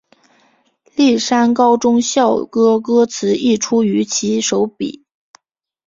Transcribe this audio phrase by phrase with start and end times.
[0.95, 5.05] 丽山高中校歌歌词亦出于其手笔。